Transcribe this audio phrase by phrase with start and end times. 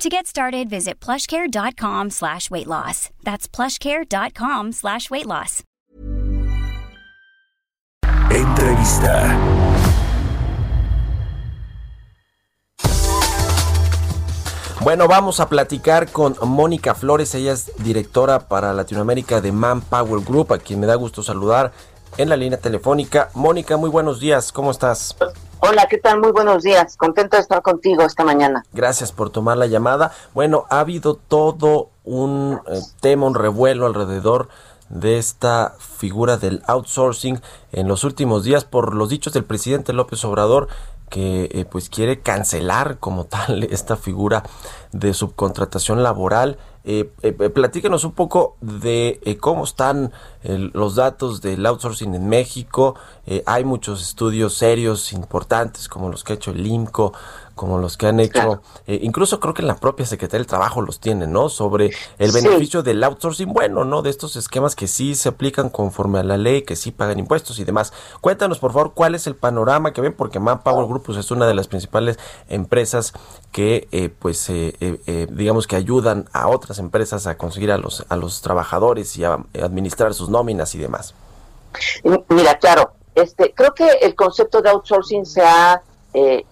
[0.00, 3.10] To get started, visit plushcare.com slash weight loss.
[3.22, 5.62] That's plushcare.com slash weight loss.
[8.30, 9.38] Entrevista.
[14.80, 17.34] Bueno, vamos a platicar con Mónica Flores.
[17.34, 21.72] Ella es directora para Latinoamérica de Manpower Group, a quien me da gusto saludar
[22.16, 23.28] en la línea telefónica.
[23.34, 24.50] Mónica, muy buenos días.
[24.50, 25.14] ¿Cómo estás?
[25.62, 26.20] Hola, ¿qué tal?
[26.20, 26.96] Muy buenos días.
[26.96, 28.64] Contento de estar contigo esta mañana.
[28.72, 30.10] Gracias por tomar la llamada.
[30.32, 34.48] Bueno, ha habido todo un eh, tema, un revuelo alrededor
[34.88, 40.24] de esta figura del outsourcing en los últimos días por los dichos del presidente López
[40.24, 40.68] Obrador
[41.10, 44.44] que eh, pues quiere cancelar como tal esta figura
[44.92, 46.56] de subcontratación laboral.
[46.82, 52.94] Eh, eh, platíquenos un poco de cómo están los datos del outsourcing en México.
[53.44, 57.12] hay muchos estudios serios, importantes, como los que ha hecho el IMCO,
[57.60, 60.80] como los que han hecho, eh, incluso creo que en la propia Secretaría del Trabajo
[60.80, 61.50] los tienen, ¿no?
[61.50, 64.00] Sobre el beneficio del outsourcing, bueno, ¿no?
[64.00, 67.58] De estos esquemas que sí se aplican conforme a la ley, que sí pagan impuestos
[67.58, 67.92] y demás.
[68.22, 71.46] Cuéntanos, por favor, cuál es el panorama que ven, porque Manpower Group pues, es una
[71.46, 73.12] de las principales empresas
[73.52, 78.16] que, eh, pues, eh, digamos que ayudan a otras empresas a conseguir a los, a
[78.16, 81.12] los trabajadores y a administrar sus nóminas y demás.
[82.30, 85.82] Mira, claro, este, creo que el concepto de outsourcing se ha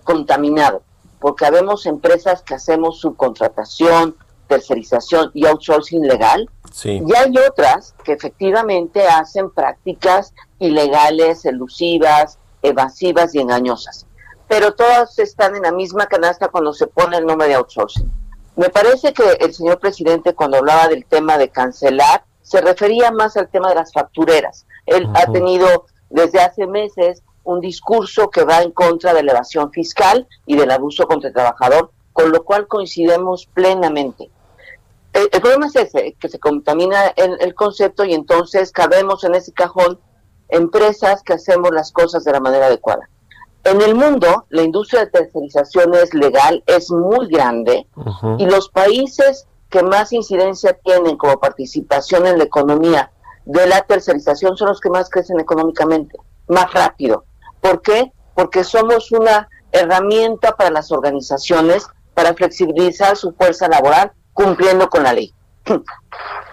[0.04, 0.82] contaminado
[1.20, 4.16] porque habemos empresas que hacemos subcontratación,
[4.46, 6.48] tercerización y outsourcing legal.
[6.84, 14.06] Y hay otras que efectivamente hacen prácticas ilegales, elusivas, evasivas y engañosas.
[14.48, 18.10] Pero todas están en la misma canasta cuando se pone el nombre de outsourcing.
[18.56, 23.36] Me parece que el señor presidente cuando hablaba del tema de cancelar se refería más
[23.36, 24.66] al tema de las factureras.
[24.86, 29.70] Él ha tenido desde hace meses un discurso que va en contra de la evasión
[29.72, 34.30] fiscal y del abuso contra el trabajador, con lo cual coincidimos plenamente.
[35.14, 39.52] El, problema es ese, que se contamina el, el concepto y entonces cabemos en ese
[39.52, 39.98] cajón
[40.50, 43.08] empresas que hacemos las cosas de la manera adecuada.
[43.64, 47.86] En el mundo, la industria de tercerización es legal, es muy grande,
[48.38, 53.10] y los países que más incidencia tienen como participación en la economía
[53.44, 57.24] de la tercerización son los que más crecen económicamente, más rápido.
[57.60, 58.12] ¿Por qué?
[58.34, 65.12] Porque somos una herramienta para las organizaciones para flexibilizar su fuerza laboral cumpliendo con la
[65.12, 65.34] ley.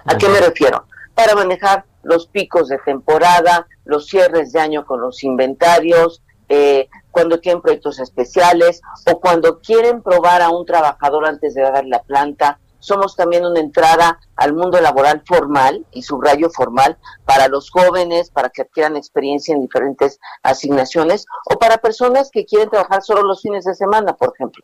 [0.05, 0.85] ¿A qué me refiero?
[1.13, 7.39] Para manejar los picos de temporada, los cierres de año con los inventarios, eh, cuando
[7.39, 12.59] tienen proyectos especiales o cuando quieren probar a un trabajador antes de dar la planta
[12.85, 18.50] somos también una entrada al mundo laboral formal, y subrayo formal, para los jóvenes, para
[18.50, 23.66] que adquieran experiencia en diferentes asignaciones, o para personas que quieren trabajar solo los fines
[23.66, 24.63] de semana, por ejemplo.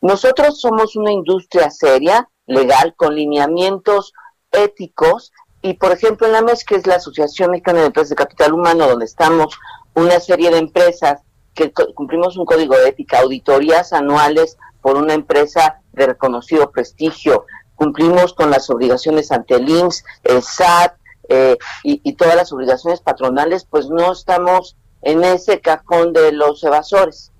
[0.00, 4.12] Nosotros somos una industria seria, legal, con lineamientos
[4.50, 5.32] éticos,
[5.62, 8.52] y por ejemplo en la MES, que es la Asociación Mexicana de Empresas de Capital
[8.52, 9.58] Humano, donde estamos
[9.94, 11.22] una serie de empresas
[11.54, 17.46] que cumplimos un código de ética, auditorías anuales por una empresa de reconocido prestigio.
[17.76, 20.96] Cumplimos con las obligaciones ante el INSS, el SAT
[21.28, 27.32] eh, y, todas las obligaciones patronales, pues no estamos en ese cajón de los evasores.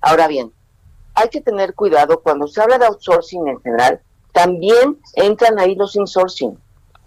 [0.00, 0.52] Ahora bien,
[1.14, 4.00] hay que tener cuidado cuando se habla de outsourcing en general,
[4.32, 6.58] también entran ahí los insourcing.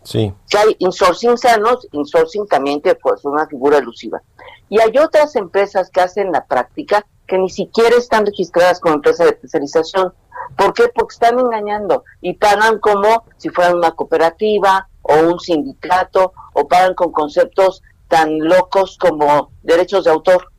[0.03, 0.33] Sí.
[0.49, 4.21] Que hay insourcing sanos, insourcing también que pues es una figura elusiva.
[4.69, 9.23] Y hay otras empresas que hacen la práctica que ni siquiera están registradas como empresa
[9.23, 10.13] de especialización.
[10.55, 10.89] ¿Por qué?
[10.93, 16.93] Porque están engañando y pagan como si fueran una cooperativa o un sindicato o pagan
[16.93, 20.51] con conceptos tan locos como derechos de autor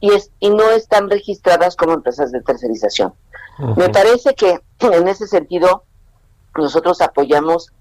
[0.00, 3.14] y, es, y no están registradas como empresas de tercerización.
[3.76, 5.84] Me parece que en ese sentido
[6.56, 7.72] nosotros apoyamos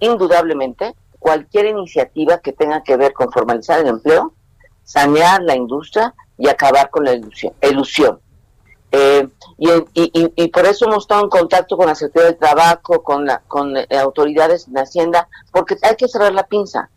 [0.00, 4.32] indudablemente cualquier iniciativa que tenga que ver con formalizar el empleo,
[4.82, 8.20] sanear la industria y acabar con la ilusión.
[8.92, 9.28] Eh,
[9.58, 13.76] y, por eso hemos estado en contacto con la Secretaría del Trabajo, con, la, con
[13.76, 16.90] eh, autoridades de Hacienda, porque hay que cerrar la pinza.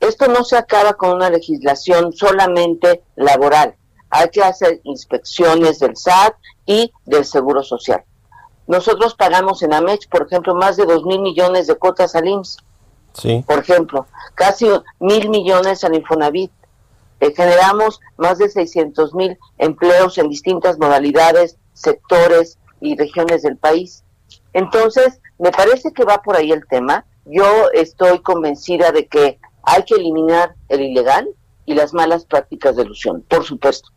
[0.00, 3.74] Esto no se acaba con una legislación solamente laboral.
[4.10, 6.34] Hay que hacer inspecciones del SAT
[6.66, 8.04] y del Seguro Social.
[8.66, 12.58] Nosotros pagamos en AMEX, por ejemplo, más de 2 mil millones de cuotas al IMSS.
[13.14, 13.44] Sí.
[13.46, 14.68] Por ejemplo, casi
[15.00, 16.52] mil millones al Infonavit.
[17.20, 24.04] Eh, generamos más de 600 mil empleos en distintas modalidades, sectores y regiones del país.
[24.52, 27.04] Entonces, me parece que va por ahí el tema.
[27.24, 31.28] Yo estoy convencida de que hay que eliminar el ilegal
[31.66, 33.90] y las malas prácticas de ilusión, por supuesto.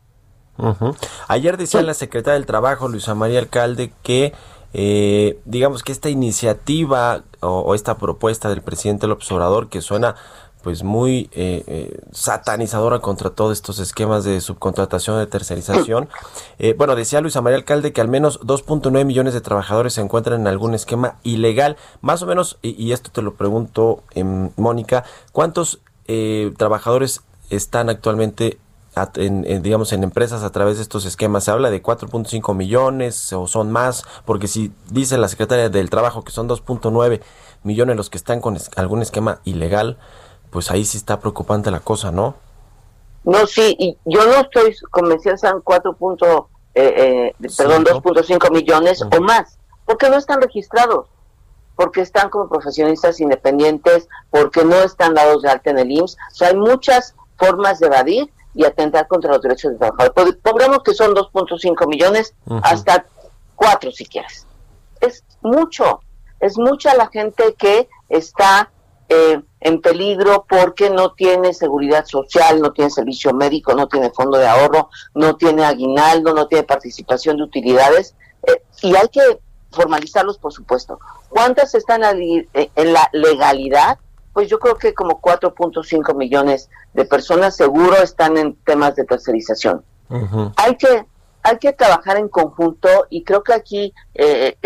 [1.27, 4.33] Ayer decía la secretaria del Trabajo, Luisa María Alcalde, que
[4.73, 10.15] eh, digamos que esta iniciativa o, esta propuesta del presidente López Obrador, que suena
[10.63, 16.09] pues muy eh, eh, satanizadora contra todos estos esquemas de subcontratación de tercerización.
[16.59, 20.41] Eh, bueno, decía Luisa María Alcalde que al menos 2.9 millones de trabajadores se encuentran
[20.41, 21.75] en algún esquema ilegal.
[22.01, 25.79] Más o menos, y, esto te lo pregunto, em, Mónica, ¿cuántos
[26.57, 28.59] trabajadores están actualmente
[29.15, 33.47] en, digamos en empresas a través de estos esquemas se habla de 4.5 millones o
[33.47, 37.21] son más porque si dice la secretaria del trabajo que son 2.9
[37.63, 39.97] millones los que están con algún esquema ilegal
[40.51, 42.35] pues ahí sí está preocupante la cosa, ¿no?
[43.23, 45.97] No, sí, y yo no estoy convencida, sean 4.
[46.73, 51.07] Eh, eh, perdón, 2.5 millones o más, porque no están registrados,
[51.75, 56.15] porque están como profesionistas independientes, porque no están dados de alta en el IMSS.
[56.15, 60.37] O sea, hay muchas formas de evadir y atentar contra los derechos del trabajador.
[60.39, 62.33] Pongamos que son 2.5 millones,
[62.63, 63.05] hasta
[63.55, 64.47] 4 si quieres.
[64.99, 66.01] Es mucho,
[66.39, 68.69] es mucha la gente que está
[69.13, 74.37] eh, en peligro porque no tiene seguridad social, no tiene servicio médico, no tiene fondo
[74.37, 78.15] de ahorro, no tiene aguinaldo, no tiene participación de utilidades
[78.47, 79.19] eh, y hay que
[79.71, 80.97] formalizarlos, por supuesto.
[81.27, 83.99] ¿Cuántas están eh, en la legalidad?
[84.31, 89.83] Pues yo creo que como 4.5 millones de personas seguro están en temas de tercerización.
[90.55, 91.05] Hay que
[91.43, 93.93] hay que trabajar en conjunto y creo que aquí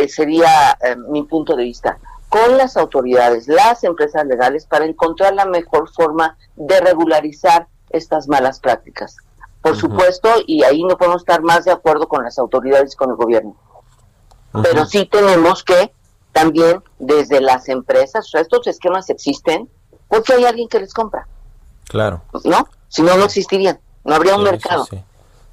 [0.08, 0.78] sería
[1.10, 1.98] mi punto de vista
[2.36, 8.60] con las autoridades, las empresas legales, para encontrar la mejor forma de regularizar estas malas
[8.60, 9.16] prácticas.
[9.62, 13.12] Por supuesto, y ahí no podemos estar más de acuerdo con las autoridades y con
[13.12, 13.56] el gobierno.
[14.64, 15.94] Pero sí tenemos que
[16.34, 19.70] también desde las empresas, o sea, estos esquemas existen
[20.10, 21.30] porque hay alguien que les compra.
[21.88, 22.22] Claro.
[22.44, 22.68] ¿No?
[22.90, 23.80] Si no, no existirían.
[24.04, 24.86] No habría un mercado.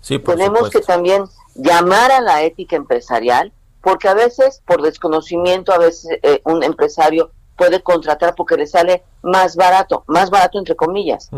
[0.01, 3.53] Sí, Tenemos que también llamar a la ética empresarial
[3.83, 9.03] porque a veces por desconocimiento, a veces eh, un empresario puede contratar porque le sale
[9.23, 11.29] más barato, más barato entre comillas,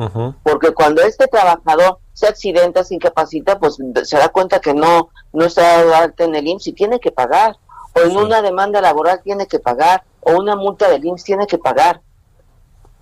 [0.43, 5.45] porque cuando este trabajador se accidenta, se incapacita, pues se da cuenta que no, no
[5.45, 7.57] está en el IMSS y tiene que pagar,
[7.95, 11.59] o en una demanda laboral tiene que pagar, o una multa del IMSS tiene que
[11.59, 12.01] pagar.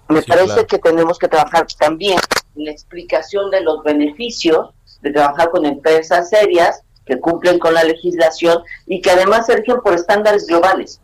[0.09, 2.19] Me parece que tenemos que trabajar también
[2.57, 7.85] en la explicación de los beneficios de trabajar con empresas serias que cumplen con la
[7.85, 11.01] legislación y que además se rigen por estándares globales.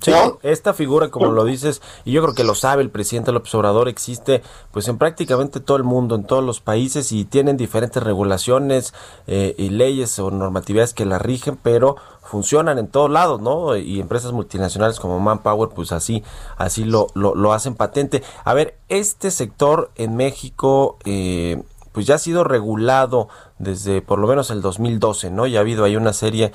[0.00, 3.54] Sí, esta figura, como lo dices, y yo creo que lo sabe el presidente López
[3.54, 8.02] Obrador, existe pues en prácticamente todo el mundo, en todos los países y tienen diferentes
[8.02, 8.94] regulaciones
[9.26, 13.76] eh, y leyes o normatividades que la rigen, pero funcionan en todos lados, ¿no?
[13.76, 16.24] Y empresas multinacionales como Manpower, pues así,
[16.56, 18.22] así lo, lo, lo hacen patente.
[18.44, 23.28] A ver, este sector en México, eh, pues ya ha sido regulado
[23.58, 25.46] desde por lo menos el 2012, ¿no?
[25.46, 26.52] Ya ha habido ahí una serie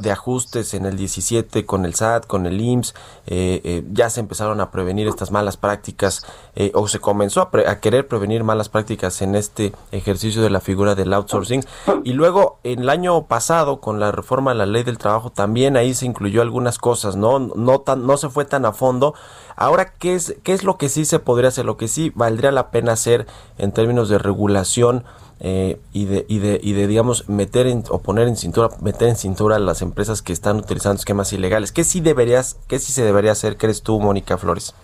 [0.00, 2.94] de ajustes en el 17 con el SAT, con el IMSS,
[3.26, 6.24] eh, eh, ya se empezaron a prevenir estas malas prácticas
[6.54, 10.60] eh, o se comenzó a, a, querer prevenir malas prácticas en este ejercicio de la
[10.60, 11.64] figura del outsourcing.
[12.04, 15.76] Y luego en el año pasado con la reforma de la ley del trabajo también
[15.76, 17.38] ahí se incluyó algunas cosas, ¿no?
[17.38, 19.14] No, tan, no se fue tan a fondo.
[19.56, 21.64] Ahora, ¿qué es, ¿qué es lo que sí se podría hacer?
[21.64, 23.26] Lo que sí valdría la pena hacer
[23.58, 25.04] en términos de regulación
[25.40, 29.08] eh, y, de, y, de, y de, digamos, meter en, o poner en cintura, meter
[29.08, 31.72] en cintura a las empresas que están utilizando esquemas ilegales.
[31.72, 34.74] ¿Qué sí deberías, qué sí se debería hacer, crees tú, Mónica Flores?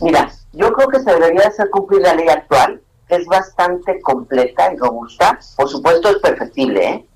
[0.00, 4.72] Mira, yo creo que se debería hacer cumplir la ley actual, que es bastante completa
[4.72, 5.38] y robusta.
[5.56, 7.06] Por supuesto es perfectible, ¿eh?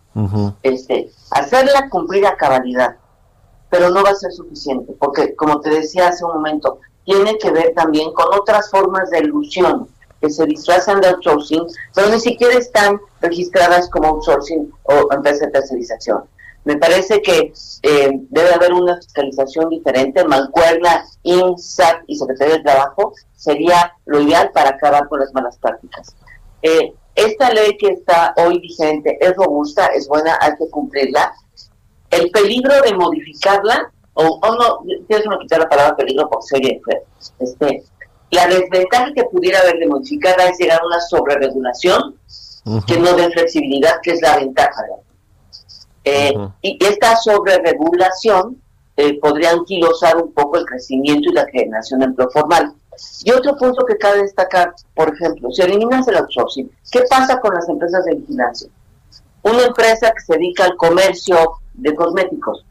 [0.62, 2.96] este, hacerla cumplir a cabalidad,
[3.70, 7.50] pero no va a ser suficiente, porque como te decía hace un momento, tiene que
[7.50, 9.88] ver también con otras formas de ilusión
[10.20, 15.52] que se disfrazan de outsourcing, pero ni siquiera están registradas como outsourcing o empresa de
[15.52, 16.24] tercerización.
[16.64, 20.24] Me parece que eh, debe haber una fiscalización diferente.
[20.24, 26.14] Mancuerna, INSAT y Secretaría de Trabajo sería lo ideal para acabar con las malas prácticas.
[26.62, 31.32] Eh, esta ley que está hoy vigente es robusta, es buena, hay que cumplirla.
[32.10, 36.56] El peligro de modificarla, o, o no, tienes que quitar la palabra peligro porque se
[36.56, 36.82] oye
[37.38, 37.84] este,
[38.30, 42.16] la desventaja que pudiera haber de modificarla es llegar a una sobreregulación
[42.86, 44.84] que no dé flexibilidad, que es la ventaja.
[46.04, 48.60] Eh, y esta sobreregulación
[48.96, 52.74] eh, podría anquilosar un poco el crecimiento y la generación de empleo formal.
[53.22, 57.54] Y otro punto que cabe destacar, por ejemplo, si eliminas el outsourcing, ¿qué pasa con
[57.54, 58.68] las empresas de vigilancia?
[59.42, 61.36] Una empresa que se dedica al comercio
[61.74, 62.64] de cosméticos,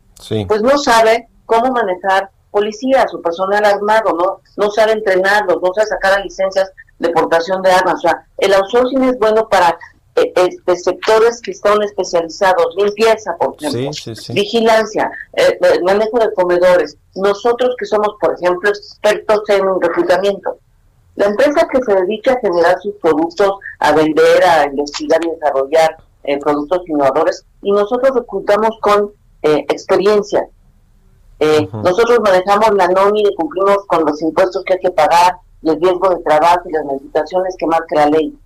[0.47, 5.87] pues no sabe cómo manejar policías o personal armado, no, no sabe entrenarlos, no sabe
[5.87, 7.95] sacar licencias de portación de armas.
[7.95, 9.77] O sea, el outsourcing es bueno para
[10.15, 13.91] eh, este, sectores que están especializados, limpieza, por ejemplo,
[14.33, 16.97] vigilancia, eh, eh, manejo de comedores.
[17.13, 20.57] Nosotros que somos, por ejemplo, expertos en reclutamiento.
[21.15, 25.97] La empresa que se dedica a generar sus productos, a vender, a investigar y desarrollar
[26.41, 29.11] productos innovadores, y nosotros reclutamos con
[29.41, 30.45] experiencia.
[31.39, 36.09] Nosotros manejamos la nómina y cumplimos con los impuestos que hay que pagar, el riesgo
[36.09, 38.37] de trabajo y las modificaciones que marca la ley.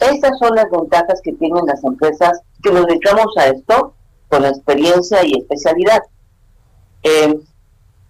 [0.00, 3.94] Estas son las ventajas que tienen las empresas que nos dedicamos a esto
[4.28, 6.02] con la experiencia y especialidad.
[7.02, 7.38] Eh,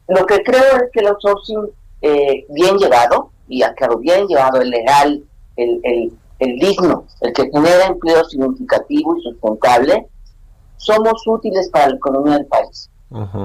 [0.09, 1.71] lo que creo es que el outsourcing
[2.03, 5.25] eh, bien llevado, y aclaro, bien llevado, el legal,
[5.57, 10.09] el, el, digno, el que genera empleo significativo y sustentable,
[10.76, 12.91] somos útiles para la economía del país.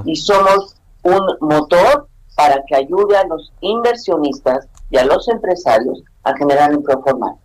[0.05, 6.36] Y somos un motor para que ayude a los inversionistas y a los empresarios a
[6.38, 7.36] generar empleo formal.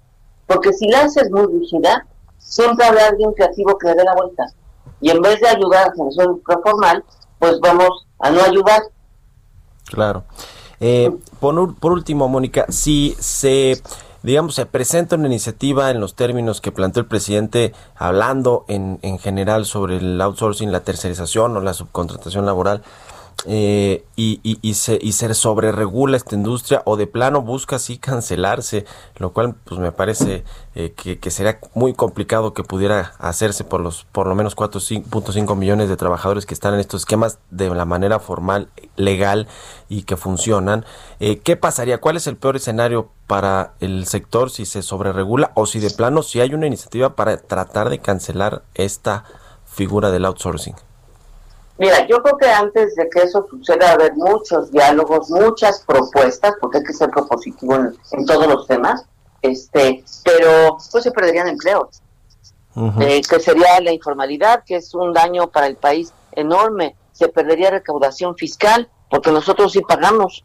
[0.46, 2.06] Porque si la haces muy rígida,
[2.38, 4.46] siempre habrá alguien creativo que le dé la vuelta.
[5.00, 6.40] Y en vez de ayudar a la generación
[7.38, 8.82] pues vamos a no ayudar.
[9.86, 10.24] Claro.
[10.80, 13.82] Eh, por, por último, Mónica, si se
[14.24, 19.18] digamos, se presenta una iniciativa en los términos que planteó el presidente, hablando en, en
[19.18, 22.82] general sobre el outsourcing, la tercerización o la subcontratación laboral,
[23.46, 27.98] eh, y, y, y, se, y se sobreregula esta industria o de plano busca así
[27.98, 28.86] cancelarse,
[29.16, 33.80] lo cual pues me parece eh, que, que, sería muy complicado que pudiera hacerse por
[33.80, 37.84] los por lo menos 4.5 millones de trabajadores que están en estos esquemas de la
[37.84, 39.46] manera formal, legal
[39.90, 40.86] y que funcionan.
[41.20, 42.00] Eh, ¿Qué pasaría?
[42.00, 46.22] ¿Cuál es el peor escenario para el sector si se sobreregula o si de plano
[46.22, 49.24] si hay una iniciativa para tratar de cancelar esta
[49.66, 50.76] figura del outsourcing?
[51.76, 56.78] Mira, yo creo que antes de que eso suceda, haber muchos diálogos, muchas propuestas, porque
[56.78, 59.04] hay que ser propositivo en, todos los temas,
[59.42, 62.00] este, pero pues se perderían empleos,
[63.00, 67.70] eh, que sería la informalidad, que es un daño para el país enorme, se perdería
[67.70, 70.44] recaudación fiscal, porque nosotros sí pagamos.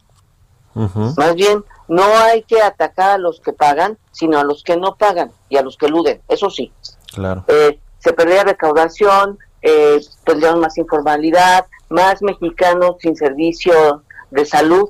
[1.17, 4.95] Más bien, no hay que atacar a los que pagan, sino a los que no
[4.95, 6.71] pagan y a los que eluden, eso sí.
[7.13, 7.43] Claro.
[7.47, 14.89] Eh, se perdería recaudación, eh, tendríamos más informalidad, más mexicanos sin servicio de salud,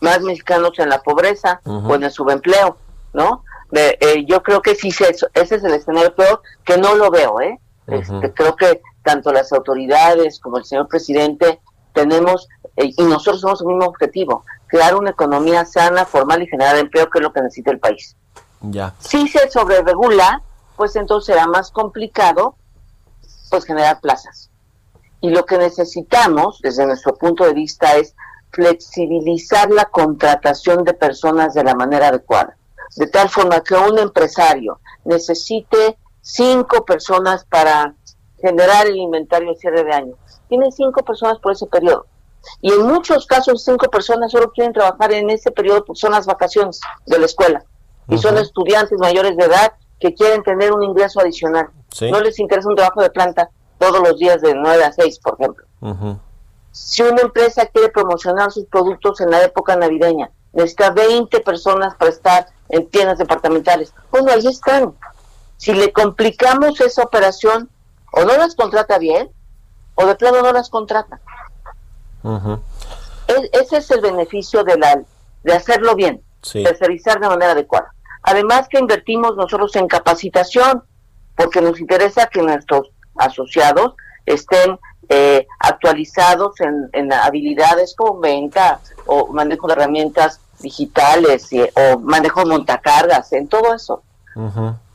[0.00, 2.76] más mexicanos en la pobreza o en el subempleo,
[3.12, 3.44] ¿no?
[3.72, 7.58] Eh, yo creo que sí, ese es el escenario peor, que no lo veo, ¿eh?
[7.86, 11.60] Este, creo que tanto las autoridades como el señor presidente
[11.92, 16.76] tenemos, eh, y nosotros somos el mismo objetivo, crear una economía sana, formal y generar
[16.76, 18.16] empleo, que es lo que necesita el país.
[18.60, 18.94] Ya.
[18.98, 20.42] Si se sobreregula,
[20.76, 22.56] pues entonces será más complicado
[23.50, 24.50] pues generar plazas.
[25.20, 28.14] Y lo que necesitamos, desde nuestro punto de vista, es
[28.50, 32.56] flexibilizar la contratación de personas de la manera adecuada,
[32.96, 37.94] de tal forma que un empresario necesite cinco personas para
[38.40, 40.14] generar el inventario de cierre de año.
[40.48, 42.06] Tiene cinco personas por ese periodo.
[42.60, 46.26] Y en muchos casos, cinco personas solo quieren trabajar en ese periodo porque son las
[46.26, 47.64] vacaciones de la escuela.
[48.08, 51.70] Y son estudiantes mayores de edad que quieren tener un ingreso adicional.
[52.02, 55.36] No les interesa un trabajo de planta todos los días de 9 a 6, por
[55.38, 55.66] ejemplo.
[56.72, 62.10] Si una empresa quiere promocionar sus productos en la época navideña, necesita 20 personas para
[62.10, 63.94] estar en tiendas departamentales.
[64.10, 64.94] Bueno, ahí están.
[65.56, 67.70] Si le complicamos esa operación,
[68.12, 69.30] o no las contrata bien,
[69.94, 71.20] o de plano no las contrata.
[73.52, 75.02] ese es el beneficio de, la,
[75.42, 77.92] de hacerlo bien, tercerizar de manera adecuada.
[78.22, 80.82] Además que invertimos nosotros en capacitación,
[81.36, 84.78] porque nos interesa que nuestros asociados estén
[85.08, 93.32] eh, actualizados en, habilidades como venta o manejo de herramientas digitales o manejo de montacargas,
[93.32, 94.02] en todo eso.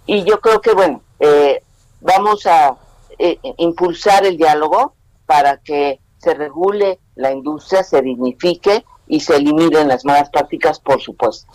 [0.05, 1.63] Y yo creo que, bueno, eh,
[2.01, 2.75] vamos a
[3.17, 4.95] eh, impulsar el diálogo
[5.25, 11.01] para que se regule la industria, se dignifique y se eliminen las malas prácticas, por
[11.01, 11.45] supuesto.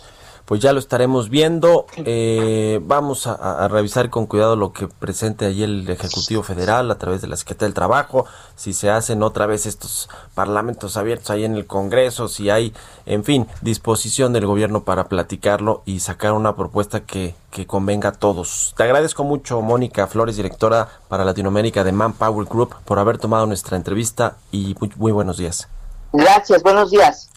[0.45, 1.87] pues ya lo estaremos viendo.
[1.97, 7.21] Eh, vamos a, revisar con cuidado lo que presente allí el Ejecutivo Federal a través
[7.21, 11.55] de la Secretaría del Trabajo, si se hacen otra vez estos parlamentos abiertos ahí en
[11.55, 12.73] el Congreso, si hay,
[13.07, 18.13] en fin, disposición del gobierno para platicarlo y sacar una propuesta que, que convenga a
[18.13, 18.75] todos.
[18.77, 23.75] Te agradezco mucho, Mónica Flores, directora para Latinoamérica de Manpower Group, por haber tomado nuestra
[23.75, 25.67] entrevista y muy buenos días.
[26.13, 27.29] Gracias, buenos días.